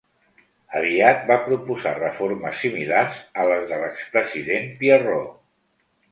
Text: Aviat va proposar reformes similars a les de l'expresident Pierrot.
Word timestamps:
Aviat 0.77 1.19
va 1.31 1.35
proposar 1.49 1.91
reformes 1.97 2.57
similars 2.65 3.19
a 3.43 3.45
les 3.49 3.67
de 3.73 3.77
l'expresident 3.83 4.65
Pierrot. 4.81 5.29